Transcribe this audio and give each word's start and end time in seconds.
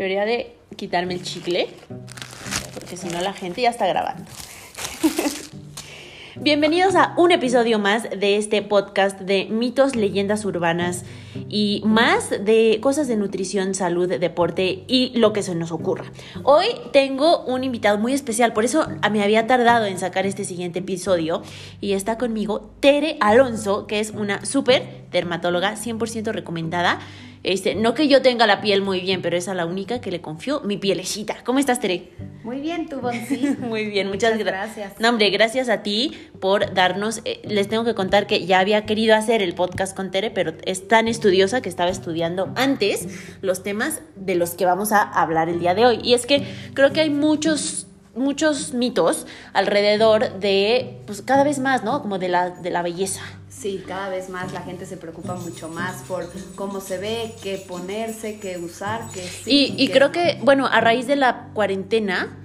Debería 0.00 0.24
de 0.24 0.56
quitarme 0.76 1.12
el 1.12 1.22
chicle, 1.22 1.68
porque 2.72 2.96
si 2.96 3.08
no 3.08 3.20
la 3.20 3.34
gente 3.34 3.60
ya 3.60 3.68
está 3.68 3.86
grabando. 3.86 4.24
Bienvenidos 6.36 6.94
a 6.94 7.12
un 7.18 7.32
episodio 7.32 7.78
más 7.78 8.08
de 8.08 8.38
este 8.38 8.62
podcast 8.62 9.20
de 9.20 9.44
mitos, 9.50 9.96
leyendas 9.96 10.46
urbanas 10.46 11.04
y 11.50 11.82
más 11.84 12.30
de 12.30 12.78
cosas 12.80 13.08
de 13.08 13.16
nutrición, 13.18 13.74
salud, 13.74 14.08
deporte 14.08 14.84
y 14.88 15.12
lo 15.18 15.34
que 15.34 15.42
se 15.42 15.54
nos 15.54 15.70
ocurra. 15.70 16.06
Hoy 16.44 16.68
tengo 16.94 17.44
un 17.44 17.62
invitado 17.62 17.98
muy 17.98 18.14
especial, 18.14 18.54
por 18.54 18.64
eso 18.64 18.88
me 19.12 19.22
había 19.22 19.46
tardado 19.46 19.84
en 19.84 19.98
sacar 19.98 20.24
este 20.24 20.44
siguiente 20.44 20.78
episodio 20.78 21.42
y 21.82 21.92
está 21.92 22.16
conmigo 22.16 22.70
Tere 22.80 23.18
Alonso, 23.20 23.86
que 23.86 24.00
es 24.00 24.12
una 24.12 24.46
súper 24.46 25.04
dermatóloga 25.10 25.74
100% 25.74 26.32
recomendada. 26.32 27.00
Este, 27.42 27.74
no 27.74 27.94
que 27.94 28.06
yo 28.06 28.20
tenga 28.20 28.46
la 28.46 28.60
piel 28.60 28.82
muy 28.82 29.00
bien, 29.00 29.22
pero 29.22 29.36
es 29.36 29.48
a 29.48 29.54
la 29.54 29.64
única 29.64 30.00
que 30.00 30.10
le 30.10 30.20
confío 30.20 30.60
mi 30.60 30.76
pielecita. 30.76 31.38
¿Cómo 31.44 31.58
estás, 31.58 31.80
Tere? 31.80 32.12
Muy 32.44 32.60
bien, 32.60 32.88
tú, 32.88 33.00
Bonsi. 33.00 33.56
muy 33.60 33.86
bien, 33.86 34.08
muchas, 34.08 34.38
gracias. 34.38 34.92
No, 34.98 35.08
hombre, 35.08 35.30
gracias 35.30 35.68
a 35.70 35.82
ti 35.82 36.12
por 36.38 36.74
darnos. 36.74 37.22
Eh, 37.24 37.40
les 37.44 37.68
tengo 37.68 37.84
que 37.84 37.94
contar 37.94 38.26
que 38.26 38.44
ya 38.44 38.60
había 38.60 38.84
querido 38.84 39.14
hacer 39.14 39.40
el 39.40 39.54
podcast 39.54 39.96
con 39.96 40.10
Tere, 40.10 40.30
pero 40.30 40.52
es 40.64 40.86
tan 40.86 41.08
estudiosa 41.08 41.62
que 41.62 41.70
estaba 41.70 41.90
estudiando 41.90 42.52
antes 42.56 43.08
los 43.40 43.62
temas 43.62 44.02
de 44.16 44.34
los 44.34 44.50
que 44.50 44.66
vamos 44.66 44.92
a 44.92 45.02
hablar 45.02 45.48
el 45.48 45.60
día 45.60 45.74
de 45.74 45.86
hoy. 45.86 46.00
Y 46.02 46.12
es 46.12 46.26
que 46.26 46.42
creo 46.74 46.92
que 46.92 47.00
hay 47.00 47.10
muchos 47.10 47.86
muchos 48.14 48.74
mitos 48.74 49.26
alrededor 49.52 50.40
de, 50.40 51.00
pues 51.06 51.22
cada 51.22 51.44
vez 51.44 51.58
más, 51.58 51.84
¿no? 51.84 52.02
Como 52.02 52.18
de 52.18 52.28
la, 52.28 52.50
de 52.50 52.70
la 52.70 52.82
belleza. 52.82 53.22
Sí, 53.48 53.84
cada 53.86 54.08
vez 54.08 54.30
más 54.30 54.52
la 54.52 54.62
gente 54.62 54.86
se 54.86 54.96
preocupa 54.96 55.34
mucho 55.34 55.68
más 55.68 56.02
por 56.08 56.30
cómo 56.54 56.80
se 56.80 56.98
ve, 56.98 57.34
qué 57.42 57.62
ponerse, 57.68 58.38
qué 58.38 58.58
usar, 58.58 59.02
qué 59.12 59.20
sí. 59.22 59.74
Y, 59.76 59.84
y 59.84 59.88
creo 59.88 60.12
que, 60.12 60.38
bueno, 60.42 60.66
a 60.66 60.80
raíz 60.80 61.06
de 61.06 61.16
la 61.16 61.48
cuarentena, 61.52 62.39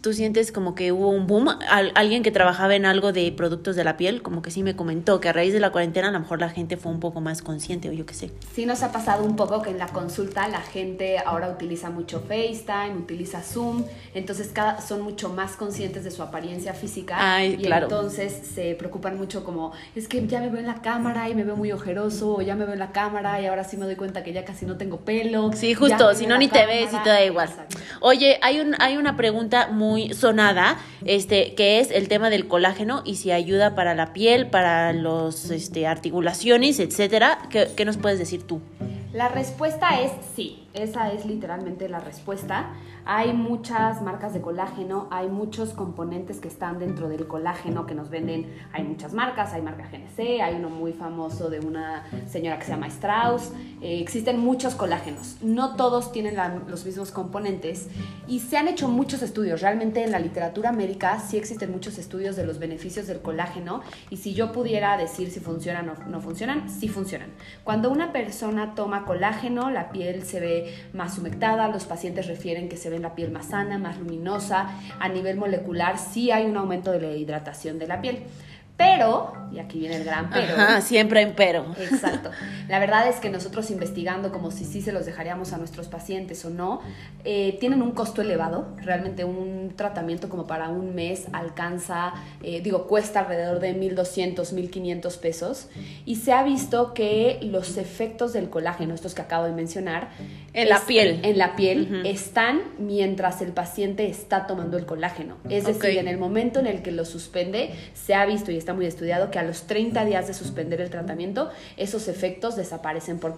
tú 0.00 0.12
sientes 0.12 0.52
como 0.52 0.74
que 0.74 0.92
hubo 0.92 1.08
un 1.08 1.26
boom. 1.26 1.48
alguien 1.94 2.22
que 2.22 2.30
trabajaba 2.30 2.74
en 2.74 2.86
algo 2.86 3.12
de 3.12 3.30
productos 3.32 3.76
de 3.76 3.84
la 3.84 3.96
piel, 3.96 4.22
como 4.22 4.42
que 4.42 4.50
sí 4.50 4.62
me 4.62 4.76
comentó 4.76 5.20
que 5.20 5.28
a 5.28 5.32
raíz 5.32 5.52
de 5.52 5.60
la 5.60 5.70
cuarentena 5.70 6.08
a 6.08 6.12
lo 6.12 6.20
mejor 6.20 6.40
la 6.40 6.50
gente 6.50 6.76
fue 6.76 6.92
un 6.92 7.00
poco 7.00 7.20
más 7.20 7.42
consciente 7.42 7.88
o 7.88 7.92
yo 7.92 8.06
qué 8.06 8.14
sé. 8.14 8.30
Sí 8.54 8.66
nos 8.66 8.82
ha 8.82 8.92
pasado 8.92 9.24
un 9.24 9.36
poco 9.36 9.62
que 9.62 9.70
en 9.70 9.78
la 9.78 9.88
consulta 9.88 10.48
la 10.48 10.60
gente 10.60 11.18
ahora 11.18 11.50
utiliza 11.50 11.90
mucho 11.90 12.20
FaceTime, 12.20 12.96
utiliza 12.96 13.42
Zoom, 13.42 13.84
entonces 14.14 14.50
cada, 14.52 14.80
son 14.80 15.02
mucho 15.02 15.28
más 15.28 15.52
conscientes 15.52 16.04
de 16.04 16.10
su 16.10 16.22
apariencia 16.22 16.74
física 16.74 17.44
y 17.44 17.66
entonces 17.66 18.32
se 18.54 18.74
preocupan 18.74 19.16
mucho 19.16 19.44
como, 19.44 19.72
es 19.94 20.08
que 20.08 20.26
ya 20.26 20.40
me 20.40 20.48
veo 20.48 20.60
en 20.60 20.66
la 20.66 20.82
cámara 20.82 21.28
y 21.28 21.34
me 21.34 21.44
veo 21.44 21.56
muy 21.56 21.72
ojeroso, 21.72 22.36
o 22.36 22.42
ya 22.42 22.54
me 22.54 22.64
veo 22.64 22.74
en 22.74 22.78
la 22.78 22.92
cámara 22.92 23.40
y 23.40 23.46
ahora 23.46 23.64
sí 23.64 23.76
me 23.76 23.86
doy 23.86 23.96
cuenta 23.96 24.22
que 24.22 24.32
ya 24.32 24.44
casi 24.44 24.66
no 24.66 24.76
tengo 24.76 24.98
pelo. 24.98 25.50
Sí, 25.54 25.74
justo, 25.74 26.14
si 26.14 26.26
no 26.26 26.38
ni 26.38 26.48
te 26.48 26.66
ves 26.66 26.92
y 26.92 26.98
te 27.02 27.08
da 27.08 27.24
igual. 27.24 27.48
Oye, 28.00 28.38
hay, 28.42 28.60
un, 28.60 28.74
hay 28.78 28.96
una 28.96 29.16
pregunta 29.16 29.68
muy 29.68 29.87
muy 29.88 30.12
sonada, 30.14 30.78
este, 31.04 31.54
que 31.54 31.80
es 31.80 31.90
el 31.90 32.08
tema 32.08 32.30
del 32.30 32.46
colágeno 32.46 33.02
y 33.04 33.16
si 33.16 33.32
ayuda 33.32 33.74
para 33.74 33.94
la 33.94 34.12
piel, 34.12 34.48
para 34.48 34.92
los 34.92 35.50
este, 35.50 35.86
articulaciones, 35.86 36.78
etcétera. 36.78 37.38
¿Qué, 37.50 37.68
¿Qué 37.74 37.84
nos 37.84 37.96
puedes 37.96 38.18
decir 38.18 38.42
tú? 38.46 38.60
La 39.12 39.28
respuesta 39.28 40.00
es 40.00 40.12
sí. 40.36 40.67
Esa 40.78 41.12
es 41.12 41.26
literalmente 41.26 41.88
la 41.88 41.98
respuesta. 41.98 42.70
Hay 43.04 43.32
muchas 43.32 44.00
marcas 44.00 44.32
de 44.32 44.40
colágeno, 44.40 45.08
hay 45.10 45.28
muchos 45.28 45.70
componentes 45.70 46.38
que 46.38 46.46
están 46.46 46.78
dentro 46.78 47.08
del 47.08 47.26
colágeno 47.26 47.84
que 47.84 47.96
nos 47.96 48.10
venden. 48.10 48.54
Hay 48.72 48.84
muchas 48.84 49.12
marcas, 49.12 49.52
hay 49.54 49.62
marca 49.62 49.88
GNC, 49.90 50.40
hay 50.40 50.54
uno 50.54 50.70
muy 50.70 50.92
famoso 50.92 51.50
de 51.50 51.58
una 51.58 52.04
señora 52.28 52.60
que 52.60 52.66
se 52.66 52.70
llama 52.70 52.86
Strauss. 52.86 53.50
Eh, 53.80 54.00
existen 54.00 54.38
muchos 54.38 54.76
colágenos. 54.76 55.38
No 55.42 55.74
todos 55.74 56.12
tienen 56.12 56.36
los 56.68 56.84
mismos 56.84 57.10
componentes 57.10 57.88
y 58.28 58.38
se 58.38 58.56
han 58.56 58.68
hecho 58.68 58.88
muchos 58.88 59.22
estudios. 59.22 59.62
Realmente 59.62 60.04
en 60.04 60.12
la 60.12 60.20
literatura 60.20 60.70
médica 60.70 61.18
sí 61.18 61.38
existen 61.38 61.72
muchos 61.72 61.98
estudios 61.98 62.36
de 62.36 62.46
los 62.46 62.60
beneficios 62.60 63.08
del 63.08 63.20
colágeno 63.20 63.82
y 64.10 64.18
si 64.18 64.32
yo 64.32 64.52
pudiera 64.52 64.96
decir 64.96 65.30
si 65.32 65.40
funcionan 65.40 65.88
o 65.88 65.94
no 66.08 66.20
funcionan, 66.20 66.70
sí 66.70 66.88
funcionan. 66.88 67.30
Cuando 67.64 67.90
una 67.90 68.12
persona 68.12 68.76
toma 68.76 69.04
colágeno, 69.04 69.70
la 69.70 69.90
piel 69.90 70.22
se 70.22 70.38
ve 70.38 70.67
más 70.92 71.18
humectada, 71.18 71.68
los 71.68 71.84
pacientes 71.84 72.26
refieren 72.26 72.68
que 72.68 72.76
se 72.76 72.90
ve 72.90 72.98
la 72.98 73.14
piel 73.14 73.30
más 73.30 73.48
sana, 73.48 73.78
más 73.78 73.98
luminosa, 73.98 74.70
a 74.98 75.08
nivel 75.08 75.36
molecular 75.36 75.98
sí 75.98 76.30
hay 76.30 76.46
un 76.46 76.56
aumento 76.56 76.92
de 76.92 77.00
la 77.00 77.14
hidratación 77.14 77.78
de 77.78 77.86
la 77.86 78.00
piel. 78.00 78.24
Pero, 78.78 79.32
y 79.50 79.58
aquí 79.58 79.80
viene 79.80 79.96
el 79.96 80.04
gran 80.04 80.30
pero. 80.30 80.54
Ajá, 80.54 80.80
siempre 80.80 81.26
un 81.26 81.32
pero. 81.32 81.66
Exacto. 81.80 82.30
La 82.68 82.78
verdad 82.78 83.08
es 83.08 83.16
que 83.16 83.28
nosotros 83.28 83.72
investigando 83.72 84.30
como 84.30 84.52
si 84.52 84.64
sí 84.64 84.80
se 84.82 84.92
los 84.92 85.04
dejaríamos 85.04 85.52
a 85.52 85.58
nuestros 85.58 85.88
pacientes 85.88 86.44
o 86.44 86.50
no, 86.50 86.80
eh, 87.24 87.56
tienen 87.58 87.82
un 87.82 87.90
costo 87.90 88.22
elevado. 88.22 88.68
Realmente 88.76 89.24
un 89.24 89.72
tratamiento 89.74 90.28
como 90.28 90.46
para 90.46 90.68
un 90.68 90.94
mes 90.94 91.26
alcanza, 91.32 92.14
eh, 92.40 92.60
digo, 92.60 92.86
cuesta 92.86 93.20
alrededor 93.20 93.58
de 93.58 93.74
1.200, 93.74 94.52
1.500 94.52 95.18
pesos. 95.18 95.68
Y 96.06 96.16
se 96.16 96.32
ha 96.32 96.44
visto 96.44 96.94
que 96.94 97.40
los 97.42 97.78
efectos 97.78 98.32
del 98.32 98.48
colágeno, 98.48 98.94
estos 98.94 99.12
que 99.14 99.22
acabo 99.22 99.44
de 99.44 99.52
mencionar, 99.52 100.10
en 100.52 100.68
la 100.68 100.80
piel. 100.80 101.20
En 101.24 101.38
la 101.38 101.56
piel 101.56 102.02
están 102.04 102.60
mientras 102.78 103.42
el 103.42 103.52
paciente 103.52 104.06
está 104.08 104.46
tomando 104.46 104.76
el 104.76 104.86
colágeno. 104.86 105.36
Es 105.48 105.66
decir, 105.66 105.98
en 105.98 106.06
el 106.06 106.18
momento 106.18 106.60
en 106.60 106.66
el 106.66 106.82
que 106.82 106.92
lo 106.92 107.04
suspende, 107.04 107.72
se 107.94 108.14
ha 108.14 108.24
visto 108.24 108.52
y 108.52 108.56
está 108.56 108.67
muy 108.74 108.86
estudiado 108.86 109.30
que 109.30 109.38
a 109.38 109.42
los 109.42 109.62
30 109.62 110.04
días 110.04 110.26
de 110.26 110.34
suspender 110.34 110.80
el 110.80 110.90
tratamiento, 110.90 111.50
esos 111.76 112.08
efectos 112.08 112.56
desaparecen 112.56 113.18
por, 113.18 113.34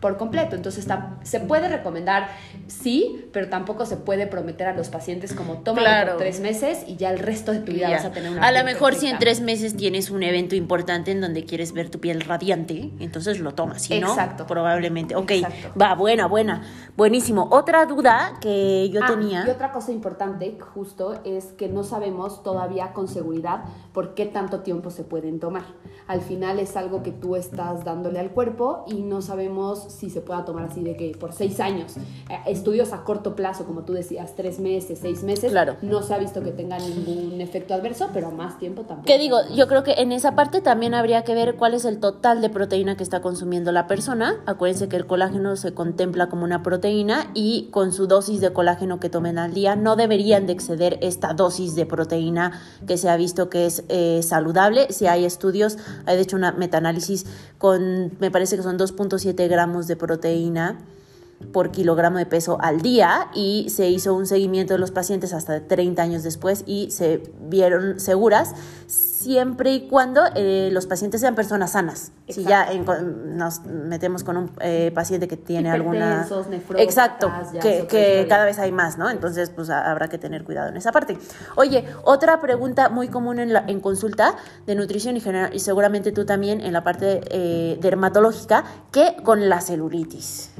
por 0.00 0.16
completo. 0.16 0.56
Entonces, 0.56 0.86
se 1.22 1.40
puede 1.40 1.68
recomendar, 1.68 2.28
sí, 2.66 3.26
pero 3.32 3.48
tampoco 3.48 3.86
se 3.86 3.96
puede 3.96 4.26
prometer 4.26 4.68
a 4.68 4.74
los 4.74 4.88
pacientes 4.88 5.32
como 5.32 5.58
toma 5.58 5.82
por 6.06 6.16
tres 6.18 6.40
meses 6.40 6.84
y 6.86 6.96
ya 6.96 7.10
el 7.10 7.18
resto 7.18 7.52
de 7.52 7.60
tu 7.60 7.72
vida 7.72 7.90
vas 7.90 8.04
a 8.04 8.12
tener 8.12 8.30
una 8.32 8.46
A 8.46 8.52
lo 8.52 8.64
mejor 8.64 8.94
si 8.94 9.08
en 9.08 9.18
tres 9.18 9.40
meses 9.40 9.76
tienes 9.76 10.10
un 10.10 10.22
evento 10.22 10.54
importante 10.54 11.10
en 11.10 11.20
donde 11.20 11.44
quieres 11.44 11.72
ver 11.72 11.90
tu 11.90 12.00
piel 12.00 12.20
radiante, 12.20 12.90
entonces 13.00 13.40
lo 13.40 13.54
tomas, 13.54 13.82
si 13.82 14.00
no, 14.00 14.16
probablemente. 14.46 15.16
Ok, 15.16 15.32
va, 15.80 15.94
buena, 15.94 16.26
buena, 16.26 16.62
buenísimo. 16.96 17.48
Otra 17.50 17.86
duda 17.86 18.34
que 18.40 18.90
yo 18.90 19.00
ah, 19.02 19.06
tenía... 19.06 19.44
Y 19.46 19.50
otra 19.50 19.72
cosa 19.72 19.92
importante, 19.92 20.56
justo, 20.74 21.20
es 21.24 21.46
que 21.46 21.68
no 21.68 21.84
sabemos 21.84 22.42
todavía 22.42 22.92
con 22.92 23.08
seguridad 23.08 23.64
por 23.92 24.14
qué 24.14 24.26
tanto 24.26 24.53
tiempo 24.60 24.90
se 24.90 25.04
pueden 25.04 25.40
tomar. 25.40 25.64
Al 26.06 26.20
final 26.20 26.58
es 26.58 26.76
algo 26.76 27.02
que 27.02 27.12
tú 27.12 27.36
estás 27.36 27.84
dándole 27.84 28.18
al 28.18 28.30
cuerpo 28.30 28.84
y 28.86 29.02
no 29.02 29.22
sabemos 29.22 29.86
si 29.88 30.10
se 30.10 30.20
pueda 30.20 30.44
tomar 30.44 30.66
así 30.66 30.82
de 30.82 30.96
que 30.96 31.12
por 31.18 31.32
seis 31.32 31.60
años. 31.60 31.96
Eh, 31.96 32.38
estudios 32.46 32.92
a 32.92 33.04
corto 33.04 33.34
plazo, 33.34 33.64
como 33.64 33.84
tú 33.84 33.92
decías, 33.92 34.34
tres 34.36 34.60
meses, 34.60 34.98
seis 35.00 35.22
meses, 35.22 35.50
claro. 35.50 35.76
no 35.82 36.02
se 36.02 36.14
ha 36.14 36.18
visto 36.18 36.42
que 36.42 36.52
tenga 36.52 36.78
ningún 36.78 37.40
efecto 37.40 37.74
adverso, 37.74 38.10
pero 38.12 38.30
más 38.30 38.58
tiempo 38.58 38.82
tampoco. 38.82 39.06
¿Qué 39.06 39.18
digo? 39.18 39.38
Yo 39.54 39.66
creo 39.66 39.82
que 39.82 39.92
en 39.92 40.12
esa 40.12 40.34
parte 40.34 40.60
también 40.60 40.94
habría 40.94 41.24
que 41.24 41.34
ver 41.34 41.56
cuál 41.56 41.74
es 41.74 41.84
el 41.84 42.00
total 42.00 42.40
de 42.40 42.50
proteína 42.50 42.96
que 42.96 43.02
está 43.02 43.20
consumiendo 43.20 43.72
la 43.72 43.86
persona. 43.86 44.36
Acuérdense 44.46 44.88
que 44.88 44.96
el 44.96 45.06
colágeno 45.06 45.56
se 45.56 45.74
contempla 45.74 46.28
como 46.28 46.44
una 46.44 46.62
proteína 46.62 47.30
y 47.34 47.68
con 47.70 47.92
su 47.92 48.06
dosis 48.06 48.40
de 48.40 48.52
colágeno 48.52 49.00
que 49.00 49.08
tomen 49.08 49.38
al 49.38 49.54
día 49.54 49.76
no 49.76 49.96
deberían 49.96 50.46
de 50.46 50.52
exceder 50.52 50.98
esta 51.00 51.32
dosis 51.32 51.74
de 51.74 51.86
proteína 51.86 52.60
que 52.86 52.98
se 52.98 53.08
ha 53.08 53.16
visto 53.16 53.48
que 53.48 53.66
es 53.66 53.84
eh, 53.88 54.20
saludable. 54.22 54.43
Si 54.90 55.06
hay 55.06 55.24
estudios, 55.24 55.78
hay 56.06 56.16
de 56.16 56.22
hecho 56.22 56.36
una 56.36 56.52
metaanálisis 56.52 57.26
con, 57.58 58.12
me 58.20 58.30
parece 58.30 58.56
que 58.56 58.62
son 58.62 58.78
2.7 58.78 59.48
gramos 59.48 59.86
de 59.86 59.96
proteína 59.96 60.78
por 61.52 61.70
kilogramo 61.70 62.18
de 62.18 62.26
peso 62.26 62.58
al 62.60 62.80
día 62.80 63.28
y 63.34 63.66
se 63.68 63.88
hizo 63.88 64.14
un 64.14 64.26
seguimiento 64.26 64.74
de 64.74 64.78
los 64.78 64.90
pacientes 64.90 65.32
hasta 65.32 65.66
30 65.66 66.02
años 66.02 66.22
después 66.22 66.64
y 66.66 66.90
se 66.90 67.22
vieron 67.48 68.00
seguras 68.00 68.54
siempre 69.24 69.72
y 69.72 69.88
cuando 69.88 70.20
eh, 70.34 70.68
los 70.70 70.86
pacientes 70.86 71.22
sean 71.22 71.34
personas 71.34 71.72
sanas. 71.72 72.12
Si 72.28 72.44
ya 72.44 72.68
nos 72.74 73.64
metemos 73.64 74.22
con 74.22 74.36
un 74.36 74.50
eh, 74.60 74.92
paciente 74.94 75.26
que 75.28 75.38
tiene 75.38 75.70
alguna... 75.70 76.26
Exacto, 76.76 77.32
que, 77.60 78.26
cada 78.28 78.44
vez 78.44 78.58
hay 78.58 78.70
más, 78.70 78.98
¿no? 78.98 79.10
Entonces, 79.10 79.50
pues 79.50 79.70
habrá 79.70 80.08
que 80.08 80.18
tener 80.18 80.44
cuidado 80.44 80.68
en 80.68 80.76
esa 80.76 80.92
parte. 80.92 81.18
Oye, 81.56 81.86
otra 82.04 82.40
pregunta 82.40 82.90
muy 82.90 83.08
común 83.08 83.38
en, 83.38 83.52
la, 83.52 83.64
en 83.66 83.80
consulta 83.80 84.36
de 84.66 84.74
nutrición 84.74 85.16
y, 85.16 85.20
general, 85.20 85.54
y 85.54 85.60
seguramente 85.60 86.12
tú 86.12 86.26
también 86.26 86.60
en 86.60 86.72
la 86.72 86.84
parte 86.84 87.22
eh, 87.30 87.78
dermatológica, 87.80 88.64
que 88.92 89.16
con 89.22 89.48
la 89.48 89.60
celulitis. 89.60 90.50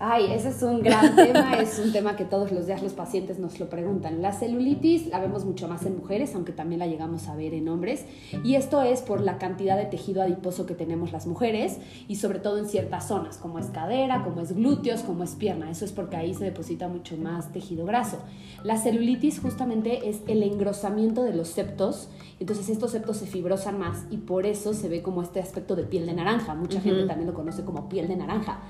Ay, 0.00 0.30
ese 0.32 0.50
es 0.50 0.62
un 0.62 0.80
gran 0.80 1.16
tema, 1.16 1.54
es 1.54 1.80
un 1.80 1.92
tema 1.92 2.14
que 2.14 2.24
todos 2.24 2.52
los 2.52 2.66
días 2.66 2.82
los 2.84 2.92
pacientes 2.92 3.40
nos 3.40 3.58
lo 3.58 3.68
preguntan. 3.68 4.22
La 4.22 4.32
celulitis 4.32 5.08
la 5.08 5.18
vemos 5.18 5.44
mucho 5.44 5.66
más 5.66 5.84
en 5.86 5.96
mujeres, 5.96 6.36
aunque 6.36 6.52
también 6.52 6.78
la 6.78 6.86
llegamos 6.86 7.26
a 7.26 7.34
ver 7.34 7.52
en 7.52 7.68
hombres, 7.68 8.04
y 8.44 8.54
esto 8.54 8.80
es 8.82 9.02
por 9.02 9.20
la 9.20 9.38
cantidad 9.38 9.76
de 9.76 9.86
tejido 9.86 10.22
adiposo 10.22 10.66
que 10.66 10.74
tenemos 10.74 11.10
las 11.10 11.26
mujeres 11.26 11.78
y 12.06 12.14
sobre 12.14 12.38
todo 12.38 12.58
en 12.58 12.66
ciertas 12.66 13.08
zonas, 13.08 13.38
como 13.38 13.58
es 13.58 13.66
cadera, 13.66 14.22
como 14.22 14.40
es 14.40 14.54
glúteos, 14.54 15.02
como 15.02 15.24
es 15.24 15.34
pierna. 15.34 15.68
Eso 15.68 15.84
es 15.84 15.90
porque 15.90 16.16
ahí 16.16 16.32
se 16.32 16.44
deposita 16.44 16.86
mucho 16.86 17.16
más 17.16 17.50
tejido 17.52 17.84
graso. 17.84 18.18
La 18.62 18.76
celulitis 18.76 19.40
justamente 19.40 20.08
es 20.08 20.20
el 20.28 20.44
engrosamiento 20.44 21.24
de 21.24 21.34
los 21.34 21.48
septos, 21.48 22.08
entonces 22.38 22.68
estos 22.68 22.92
septos 22.92 23.16
se 23.16 23.26
fibrosan 23.26 23.80
más 23.80 24.04
y 24.10 24.18
por 24.18 24.46
eso 24.46 24.74
se 24.74 24.88
ve 24.88 25.02
como 25.02 25.22
este 25.22 25.40
aspecto 25.40 25.74
de 25.74 25.82
piel 25.82 26.06
de 26.06 26.14
naranja. 26.14 26.54
Mucha 26.54 26.80
gente 26.80 27.04
también 27.04 27.26
lo 27.26 27.34
conoce 27.34 27.64
como 27.64 27.88
piel 27.88 28.06
de 28.06 28.14
naranja. 28.14 28.60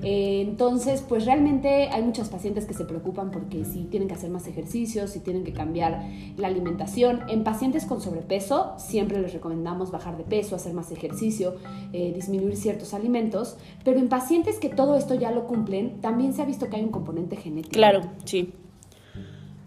Eh, 0.00 0.40
entonces, 0.40 1.04
pues 1.06 1.24
realmente 1.24 1.88
hay 1.88 2.02
muchas 2.02 2.28
pacientes 2.28 2.66
que 2.66 2.74
se 2.74 2.84
preocupan 2.84 3.30
porque 3.30 3.64
si 3.64 3.84
tienen 3.84 4.08
que 4.08 4.14
hacer 4.14 4.30
más 4.30 4.46
ejercicios, 4.46 5.10
si 5.10 5.20
tienen 5.20 5.44
que 5.44 5.52
cambiar 5.52 6.02
la 6.36 6.48
alimentación. 6.48 7.22
En 7.28 7.44
pacientes 7.44 7.84
con 7.84 8.00
sobrepeso, 8.00 8.74
siempre 8.78 9.20
les 9.20 9.32
recomendamos 9.32 9.90
bajar 9.90 10.16
de 10.16 10.24
peso, 10.24 10.56
hacer 10.56 10.74
más 10.74 10.90
ejercicio, 10.90 11.56
eh, 11.92 12.12
disminuir 12.14 12.56
ciertos 12.56 12.94
alimentos, 12.94 13.56
pero 13.84 13.98
en 13.98 14.08
pacientes 14.08 14.58
que 14.58 14.68
todo 14.68 14.96
esto 14.96 15.14
ya 15.14 15.30
lo 15.30 15.46
cumplen, 15.46 16.00
también 16.00 16.32
se 16.32 16.42
ha 16.42 16.44
visto 16.44 16.68
que 16.68 16.76
hay 16.76 16.82
un 16.82 16.90
componente 16.90 17.36
genético. 17.36 17.74
Claro, 17.74 18.00
sí 18.24 18.52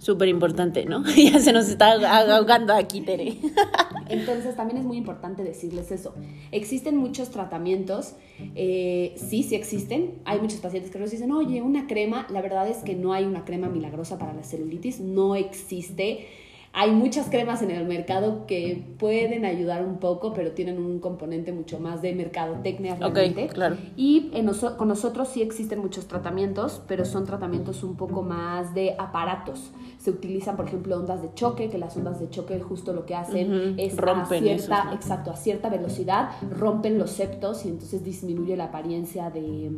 súper 0.06 0.28
importante, 0.28 0.86
¿no? 0.86 1.04
ya 1.16 1.39
se 1.39 1.51
nos 1.51 1.68
está 1.68 1.94
ahogando 1.94 2.74
aquí, 2.74 3.01
Tere. 3.01 3.38
Entonces 4.10 4.56
también 4.56 4.80
es 4.80 4.86
muy 4.86 4.98
importante 4.98 5.44
decirles 5.44 5.92
eso. 5.92 6.13
Existen 6.52 6.98
muchos 6.98 7.30
tratamientos, 7.30 8.16
eh, 8.56 9.13
sí, 9.16 9.44
sí 9.44 9.56
existen. 9.56 10.16
Hay 10.25 10.40
muchos 10.40 10.60
pacientes 10.60 10.92
que 10.92 11.00
nos 11.00 11.12
dicen, 11.12 11.31
oye, 11.31 11.62
una 11.62 11.88
crema, 11.88 12.28
la 12.30 12.42
verdad 12.42 12.68
es 12.68 12.78
que 12.78 12.96
no 12.96 13.13
hay 13.13 13.25
una 13.25 13.46
crema 13.46 13.68
milagrosa 13.68 14.18
para 14.18 14.34
la 14.34 14.44
celulitis, 14.44 15.00
no 15.00 15.36
existe 15.36 16.28
hay 16.77 16.92
muchas 16.92 17.30
cremas 17.30 17.62
en 17.62 17.72
el 17.72 17.86
mercado 17.86 18.45
que 18.45 18.95
pueden 19.00 19.45
ayudar 19.45 19.86
un 19.86 19.98
poco, 19.98 20.33
pero 20.33 20.51
tienen 20.51 20.77
un 20.77 21.00
componente 21.00 21.54
mucho 21.54 21.80
más 21.80 22.01
de 22.01 22.13
mercadotecnia 22.13 22.95
realmente. 22.95 23.48
claro. 23.48 23.77
Y 23.95 24.31
con 24.77 24.89
nosotros 24.89 25.30
sí 25.30 25.42
existen 25.42 25.80
muchos 25.80 26.07
tratamientos, 26.07 26.81
pero 26.86 27.06
son 27.06 27.25
tratamientos 27.25 27.81
un 27.81 27.95
poco 27.95 28.24
más 28.24 28.75
de 28.75 28.94
aparatos. 28.98 29.72
Se 30.00 30.12
utilizan, 30.12 30.57
por 30.57 30.68
ejemplo, 30.68 30.98
ondas 30.98 31.22
de 31.22 31.33
choque, 31.33 31.69
que 31.69 31.77
las 31.77 31.95
ondas 31.95 32.19
de 32.19 32.30
choque 32.30 32.60
justo 32.60 32.92
lo 32.92 33.06
que 33.06 33.16
hacen 33.16 33.75
es 33.80 33.95
rompen 33.95 34.44
a 34.44 34.57
cierta, 34.57 34.92
exacto, 34.94 35.31
a 35.31 35.38
cierta 35.38 35.69
velocidad 35.69 36.31
rompen 36.51 37.00
los 37.00 37.12
septos 37.12 37.66
y 37.66 37.69
entonces 37.69 38.04
disminuye 38.04 38.57
la 38.57 38.66
apariencia 38.66 39.30
de 39.30 39.71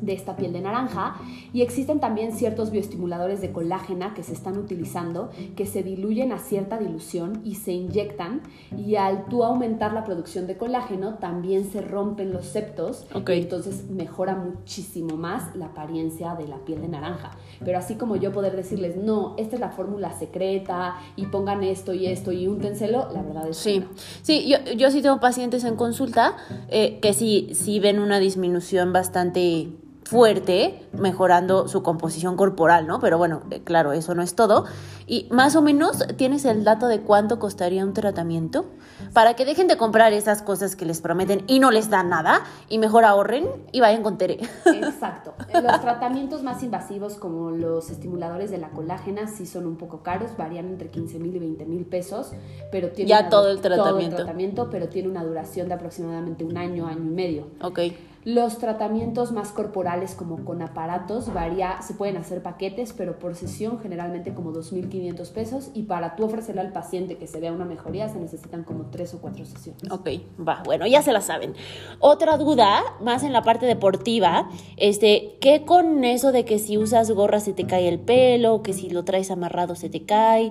de 0.00 0.12
esta 0.12 0.36
piel 0.36 0.52
de 0.52 0.60
naranja. 0.60 1.16
Y 1.52 1.62
existen 1.62 2.00
también 2.00 2.32
ciertos 2.32 2.70
bioestimuladores 2.70 3.40
de 3.40 3.52
colágena 3.52 4.14
que 4.14 4.22
se 4.22 4.32
están 4.32 4.58
utilizando 4.58 5.30
que 5.54 5.66
se 5.66 5.82
diluyen 5.82 6.32
a 6.32 6.38
cierta 6.38 6.78
dilución 6.78 7.40
y 7.44 7.56
se 7.56 7.72
inyectan. 7.72 8.42
Y 8.76 8.96
al 8.96 9.26
tú 9.26 9.44
aumentar 9.44 9.92
la 9.92 10.04
producción 10.04 10.46
de 10.46 10.56
colágeno 10.56 11.14
también 11.14 11.70
se 11.70 11.80
rompen 11.82 12.32
los 12.32 12.46
septos. 12.46 13.06
Y 13.14 13.32
entonces 13.32 13.88
mejora 13.90 14.34
muchísimo 14.34 15.16
más 15.16 15.54
la 15.56 15.66
apariencia 15.66 16.34
de 16.34 16.46
la 16.48 16.56
piel 16.58 16.80
de 16.80 16.88
naranja. 16.88 17.36
Pero 17.64 17.78
así 17.78 17.94
como 17.96 18.16
yo 18.16 18.32
poder 18.32 18.56
decirles 18.56 18.96
no 18.96 19.34
esta 19.38 19.56
es 19.56 19.60
la 19.60 19.70
fórmula 19.70 20.12
secreta 20.18 20.96
y 21.16 21.26
pongan 21.26 21.62
esto 21.62 21.92
y 21.92 22.06
esto 22.06 22.32
y 22.32 22.46
úntenselo 22.46 23.08
la 23.12 23.22
verdad 23.22 23.48
es 23.48 23.56
sí. 23.56 23.84
sí 24.22 24.48
yo, 24.48 24.72
yo 24.72 24.90
sí 24.90 25.02
tengo 25.02 25.20
pacientes 25.20 25.64
en 25.64 25.76
consulta 25.76 26.36
eh, 26.68 26.98
que 27.00 27.12
sí 27.12 27.50
sí 27.54 27.80
ven 27.80 27.98
una 27.98 28.18
disminución 28.18 28.92
bastante 28.92 29.68
fuerte, 30.06 30.86
mejorando 30.92 31.66
su 31.66 31.82
composición 31.82 32.36
corporal, 32.36 32.86
¿no? 32.86 33.00
Pero 33.00 33.18
bueno, 33.18 33.42
eh, 33.50 33.60
claro, 33.62 33.92
eso 33.92 34.14
no 34.14 34.22
es 34.22 34.36
todo. 34.36 34.64
Y 35.08 35.26
más 35.32 35.56
o 35.56 35.62
menos, 35.62 36.04
¿tienes 36.16 36.44
el 36.44 36.62
dato 36.62 36.86
de 36.86 37.00
cuánto 37.00 37.40
costaría 37.40 37.84
un 37.84 37.92
tratamiento? 37.92 38.66
Para 39.12 39.34
que 39.34 39.44
dejen 39.44 39.66
de 39.66 39.76
comprar 39.76 40.12
esas 40.12 40.42
cosas 40.42 40.76
que 40.76 40.84
les 40.84 41.00
prometen 41.00 41.42
y 41.48 41.58
no 41.58 41.72
les 41.72 41.90
dan 41.90 42.08
nada, 42.08 42.44
y 42.68 42.78
mejor 42.78 43.04
ahorren 43.04 43.48
y 43.72 43.80
vayan 43.80 44.04
con 44.04 44.16
Tere. 44.16 44.38
Exacto. 44.66 45.34
Los 45.52 45.80
tratamientos 45.80 46.44
más 46.44 46.62
invasivos, 46.62 47.14
como 47.14 47.50
los 47.50 47.90
estimuladores 47.90 48.50
de 48.50 48.58
la 48.58 48.70
colágena, 48.70 49.26
sí 49.26 49.46
son 49.46 49.66
un 49.66 49.76
poco 49.76 50.02
caros, 50.02 50.36
varían 50.36 50.66
entre 50.66 50.88
15 50.88 51.18
mil 51.18 51.34
y 51.34 51.38
20 51.38 51.64
mil 51.66 51.84
pesos, 51.84 52.32
pero 52.70 52.90
tiene 52.90 53.08
ya 53.08 53.28
todo 53.28 53.50
el 53.50 53.60
tratamiento. 53.60 53.90
Todo 53.92 54.00
el 54.08 54.14
tratamiento, 54.14 54.70
pero 54.70 54.88
tiene 54.88 55.08
una 55.08 55.24
duración 55.24 55.68
de 55.68 55.74
aproximadamente 55.74 56.44
un 56.44 56.56
año, 56.56 56.86
año 56.86 57.02
y 57.02 57.14
medio. 57.14 57.46
Ok. 57.60 57.80
Los 58.26 58.58
tratamientos 58.58 59.30
más 59.30 59.52
corporales 59.52 60.16
como 60.16 60.44
con 60.44 60.60
aparatos 60.60 61.32
varía, 61.32 61.80
se 61.80 61.94
pueden 61.94 62.16
hacer 62.16 62.42
paquetes, 62.42 62.92
pero 62.92 63.20
por 63.20 63.36
sesión 63.36 63.78
generalmente 63.78 64.34
como 64.34 64.52
2.500 64.52 65.30
pesos 65.30 65.70
y 65.74 65.84
para 65.84 66.16
tú 66.16 66.24
ofrecerle 66.24 66.62
al 66.62 66.72
paciente 66.72 67.18
que 67.18 67.28
se 67.28 67.38
vea 67.38 67.52
una 67.52 67.64
mejoría 67.64 68.08
se 68.08 68.18
necesitan 68.18 68.64
como 68.64 68.86
tres 68.86 69.14
o 69.14 69.20
cuatro 69.20 69.44
sesiones. 69.44 69.92
Ok, 69.92 70.08
va, 70.40 70.60
bueno, 70.64 70.88
ya 70.88 71.02
se 71.02 71.12
la 71.12 71.20
saben. 71.20 71.54
Otra 72.00 72.36
duda, 72.36 72.82
más 73.00 73.22
en 73.22 73.32
la 73.32 73.42
parte 73.42 73.64
deportiva, 73.64 74.50
este, 74.76 75.36
¿qué 75.40 75.64
con 75.64 76.02
eso 76.02 76.32
de 76.32 76.44
que 76.44 76.58
si 76.58 76.78
usas 76.78 77.08
gorra 77.12 77.38
se 77.38 77.52
te 77.52 77.64
cae 77.64 77.86
el 77.86 78.00
pelo, 78.00 78.60
que 78.64 78.72
si 78.72 78.90
lo 78.90 79.04
traes 79.04 79.30
amarrado 79.30 79.76
se 79.76 79.88
te 79.88 80.04
cae? 80.04 80.50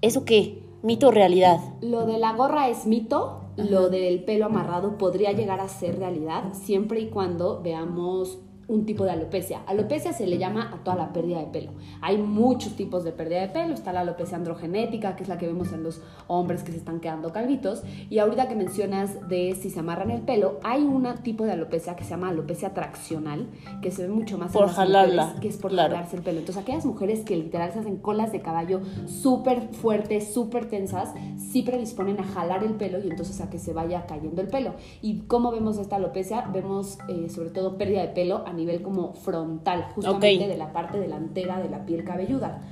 ¿Eso 0.00 0.24
qué? 0.24 0.62
¿Mito 0.84 1.08
o 1.08 1.10
realidad? 1.10 1.58
Lo 1.80 2.06
de 2.06 2.18
la 2.18 2.34
gorra 2.34 2.68
es 2.68 2.86
mito, 2.86 3.39
lo 3.56 3.88
del 3.88 4.24
pelo 4.24 4.46
amarrado 4.46 4.98
podría 4.98 5.32
llegar 5.32 5.60
a 5.60 5.68
ser 5.68 5.98
realidad 5.98 6.52
siempre 6.54 7.00
y 7.00 7.08
cuando 7.08 7.60
veamos 7.62 8.38
un 8.70 8.86
tipo 8.86 9.04
de 9.04 9.10
alopecia. 9.10 9.62
Alopecia 9.66 10.12
se 10.12 10.26
le 10.26 10.38
llama 10.38 10.70
a 10.72 10.84
toda 10.84 10.96
la 10.96 11.12
pérdida 11.12 11.40
de 11.40 11.46
pelo. 11.46 11.72
Hay 12.00 12.18
muchos 12.18 12.76
tipos 12.76 13.02
de 13.02 13.10
pérdida 13.10 13.40
de 13.40 13.48
pelo. 13.48 13.74
Está 13.74 13.92
la 13.92 14.00
alopecia 14.00 14.36
androgenética, 14.36 15.16
que 15.16 15.24
es 15.24 15.28
la 15.28 15.38
que 15.38 15.46
vemos 15.46 15.72
en 15.72 15.82
los 15.82 16.00
hombres 16.28 16.62
que 16.62 16.70
se 16.70 16.78
están 16.78 17.00
quedando 17.00 17.32
calvitos. 17.32 17.82
Y 18.08 18.18
ahorita 18.20 18.48
que 18.48 18.54
mencionas 18.54 19.28
de 19.28 19.56
si 19.60 19.70
se 19.70 19.80
amarran 19.80 20.12
el 20.12 20.22
pelo, 20.22 20.60
hay 20.62 20.84
un 20.84 21.00
tipo 21.22 21.44
de 21.44 21.52
alopecia 21.52 21.96
que 21.96 22.04
se 22.04 22.10
llama 22.10 22.28
alopecia 22.28 22.72
traccional, 22.72 23.48
que 23.82 23.90
se 23.90 24.02
ve 24.02 24.08
mucho 24.08 24.38
más 24.38 24.52
por 24.52 24.68
jalarla, 24.68 25.34
que 25.40 25.48
es 25.48 25.56
por 25.56 25.74
jalarse 25.74 26.16
el 26.16 26.22
pelo. 26.22 26.38
Entonces, 26.38 26.62
aquellas 26.62 26.86
mujeres 26.86 27.24
que 27.24 27.36
literal 27.36 27.72
se 27.72 27.80
hacen 27.80 27.96
colas 27.96 28.30
de 28.30 28.40
caballo 28.40 28.80
súper 29.06 29.68
fuertes, 29.72 30.32
súper 30.32 30.66
tensas, 30.66 31.12
sí 31.38 31.62
predisponen 31.62 32.20
a 32.20 32.24
jalar 32.24 32.62
el 32.62 32.74
pelo 32.74 32.98
y 33.02 33.10
entonces 33.10 33.40
a 33.40 33.50
que 33.50 33.58
se 33.58 33.72
vaya 33.72 34.06
cayendo 34.06 34.40
el 34.40 34.48
pelo. 34.48 34.74
¿Y 35.02 35.22
cómo 35.22 35.50
vemos 35.50 35.78
esta 35.78 35.96
alopecia? 35.96 36.42
Vemos 36.52 36.98
eh, 37.08 37.28
sobre 37.30 37.50
todo 37.50 37.76
pérdida 37.76 38.02
de 38.02 38.08
pelo 38.08 38.44
a 38.46 38.52
nivel 38.60 38.82
como 38.82 39.14
frontal, 39.14 39.86
justamente 39.94 40.46
de 40.46 40.56
la 40.56 40.72
parte 40.72 41.00
delantera 41.00 41.58
de 41.58 41.68
la 41.68 41.84
piel 41.84 42.04
cabelluda. 42.04 42.62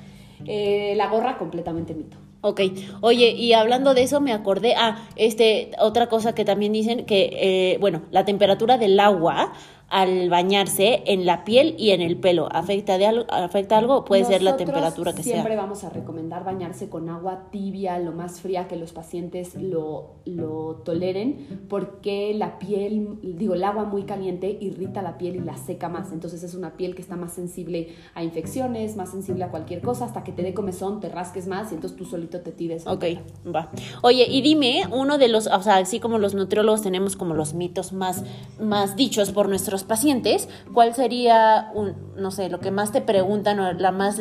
Eh, 0.45 0.95
la 0.97 1.09
gorra 1.09 1.37
completamente 1.37 1.95
mito. 1.95 2.17
Ok, 2.41 2.61
oye, 3.01 3.33
y 3.33 3.53
hablando 3.53 3.95
de 3.95 4.03
eso 4.03 4.21
me 4.21 4.33
acordé, 4.33 4.75
ah, 4.77 5.09
este, 5.17 5.73
otra 5.81 6.09
cosa 6.09 6.35
que 6.35 6.45
también 6.45 6.73
dicen 6.73 7.05
que, 7.05 7.31
eh, 7.33 7.79
bueno, 7.81 8.03
la 8.13 8.25
temperatura 8.25 8.79
del 8.79 9.01
agua 9.01 9.53
al 9.89 10.29
bañarse 10.29 11.03
en 11.07 11.25
la 11.25 11.45
piel 11.45 11.75
y 11.79 11.91
en 11.91 12.03
el 12.03 12.17
pelo? 12.19 12.49
¿Afecta, 12.53 12.99
de 12.99 13.07
algo, 13.07 13.25
afecta 13.31 13.79
algo? 13.79 14.05
Puede 14.05 14.25
ser 14.25 14.43
la 14.43 14.57
temperatura 14.57 15.15
que 15.15 15.23
sea. 15.23 15.35
Siempre 15.35 15.57
vamos 15.57 15.85
a 15.85 15.91
recomendar 15.91 16.45
bañarse 16.45 16.89
con 16.89 17.09
agua 17.09 17.49
tibia, 17.51 17.99
lo 17.99 18.13
más 18.13 18.41
fría 18.41 18.69
que 18.69 18.77
los 18.77 18.93
pacientes 18.93 19.55
lo, 19.55 20.17
lo 20.25 20.83
toleren, 20.85 21.67
porque 21.69 22.35
la 22.35 22.59
piel, 22.59 23.19
digo, 23.23 23.55
el 23.55 23.65
agua 23.65 23.85
muy 23.85 24.03
caliente 24.03 24.59
irrita 24.61 25.03
la 25.03 25.17
piel 25.17 25.37
y 25.37 25.41
la 25.41 25.57
seca 25.57 25.89
más. 25.89 26.13
Entonces 26.13 26.43
es 26.43 26.55
una 26.55 26.77
piel 26.77 26.95
que 26.95 27.03
está 27.03 27.17
más 27.17 27.33
sensible 27.33 27.95
a 28.15 28.23
infecciones, 28.23 28.97
más 28.97 29.11
sensible 29.11 29.45
a 29.45 29.51
cualquier 29.51 29.81
cosa, 29.81 30.05
hasta 30.05 30.23
que 30.23 30.33
te 30.33 30.43
dé 30.43 30.53
comezón, 30.53 31.01
te 31.01 31.09
rasques 31.09 31.47
más 31.47 31.73
y 31.73 31.77
entonces 31.77 31.97
tú 31.97 32.05
solito 32.05 32.28
te 32.29 32.53
tires. 32.53 32.87
Ok, 32.87 33.05
va. 33.47 33.71
Oye, 34.03 34.27
y 34.29 34.43
dime, 34.43 34.85
uno 34.91 35.19
de 35.19 35.29
los, 35.29 35.47
o 35.47 35.63
sea, 35.63 35.77
así 35.77 36.01
como 36.01 36.19
los 36.19 36.35
nutriólogos 36.35 36.83
tenemos 36.83 37.17
como 37.17 37.35
los 37.35 37.55
mitos 37.55 37.93
más, 37.93 38.23
más 38.61 38.97
dichos 38.97 39.31
por 39.31 39.49
nuestros 39.49 39.85
pacientes, 39.85 40.49
¿cuál 40.73 40.95
sería, 40.95 41.71
un, 41.75 41.95
no 42.17 42.31
sé, 42.31 42.49
lo 42.49 42.61
que 42.61 42.71
más 42.71 42.93
te 42.93 43.01
preguntan 43.01 43.59
o 43.61 43.73
la 43.73 43.91
más, 43.91 44.21